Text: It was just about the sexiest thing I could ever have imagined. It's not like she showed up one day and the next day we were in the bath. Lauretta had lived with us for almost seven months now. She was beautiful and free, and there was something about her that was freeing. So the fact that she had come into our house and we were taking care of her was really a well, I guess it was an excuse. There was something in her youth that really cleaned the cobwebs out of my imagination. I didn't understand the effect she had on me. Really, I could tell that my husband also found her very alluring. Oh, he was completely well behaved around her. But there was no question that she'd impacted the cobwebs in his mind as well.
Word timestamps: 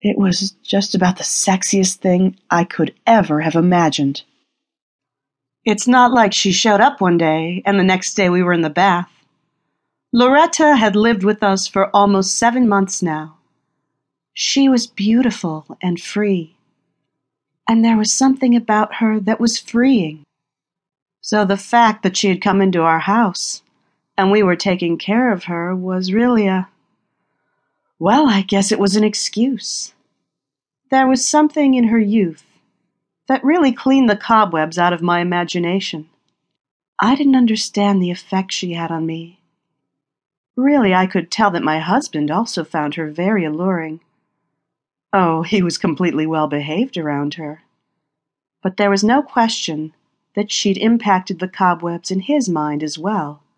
It 0.00 0.16
was 0.16 0.52
just 0.62 0.94
about 0.94 1.16
the 1.16 1.24
sexiest 1.24 1.96
thing 1.96 2.36
I 2.50 2.64
could 2.64 2.94
ever 3.06 3.40
have 3.40 3.56
imagined. 3.56 4.22
It's 5.64 5.88
not 5.88 6.12
like 6.12 6.32
she 6.32 6.52
showed 6.52 6.80
up 6.80 7.00
one 7.00 7.18
day 7.18 7.62
and 7.66 7.78
the 7.78 7.84
next 7.84 8.14
day 8.14 8.30
we 8.30 8.42
were 8.42 8.52
in 8.52 8.62
the 8.62 8.70
bath. 8.70 9.10
Lauretta 10.14 10.78
had 10.78 10.96
lived 10.96 11.24
with 11.24 11.42
us 11.42 11.66
for 11.66 11.94
almost 11.94 12.36
seven 12.36 12.68
months 12.68 13.02
now. 13.02 13.36
She 14.32 14.68
was 14.68 14.86
beautiful 14.86 15.76
and 15.82 16.00
free, 16.00 16.56
and 17.68 17.84
there 17.84 17.98
was 17.98 18.12
something 18.12 18.54
about 18.54 18.94
her 18.94 19.18
that 19.20 19.40
was 19.40 19.58
freeing. 19.58 20.24
So 21.20 21.44
the 21.44 21.56
fact 21.56 22.04
that 22.04 22.16
she 22.16 22.28
had 22.28 22.40
come 22.40 22.62
into 22.62 22.82
our 22.82 23.00
house 23.00 23.62
and 24.16 24.30
we 24.30 24.42
were 24.42 24.56
taking 24.56 24.96
care 24.96 25.32
of 25.32 25.44
her 25.44 25.74
was 25.74 26.12
really 26.12 26.46
a 26.46 26.68
well, 27.98 28.28
I 28.28 28.42
guess 28.42 28.70
it 28.70 28.78
was 28.78 28.96
an 28.96 29.04
excuse. 29.04 29.92
There 30.90 31.08
was 31.08 31.26
something 31.26 31.74
in 31.74 31.88
her 31.88 31.98
youth 31.98 32.44
that 33.26 33.44
really 33.44 33.72
cleaned 33.72 34.08
the 34.08 34.16
cobwebs 34.16 34.78
out 34.78 34.92
of 34.92 35.02
my 35.02 35.20
imagination. 35.20 36.08
I 37.00 37.14
didn't 37.14 37.36
understand 37.36 38.02
the 38.02 38.10
effect 38.10 38.52
she 38.52 38.72
had 38.72 38.90
on 38.90 39.04
me. 39.04 39.40
Really, 40.56 40.94
I 40.94 41.06
could 41.06 41.30
tell 41.30 41.50
that 41.52 41.62
my 41.62 41.78
husband 41.78 42.30
also 42.30 42.64
found 42.64 42.94
her 42.94 43.10
very 43.10 43.44
alluring. 43.44 44.00
Oh, 45.12 45.42
he 45.42 45.62
was 45.62 45.78
completely 45.78 46.26
well 46.26 46.48
behaved 46.48 46.96
around 46.96 47.34
her. 47.34 47.62
But 48.62 48.76
there 48.76 48.90
was 48.90 49.04
no 49.04 49.22
question 49.22 49.92
that 50.34 50.50
she'd 50.50 50.78
impacted 50.78 51.38
the 51.38 51.48
cobwebs 51.48 52.10
in 52.10 52.20
his 52.20 52.48
mind 52.48 52.82
as 52.82 52.98
well. 52.98 53.42